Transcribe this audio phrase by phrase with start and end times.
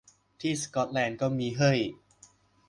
[0.41, 1.79] ที่สก๊อตแลนด์ก็มีเห้ย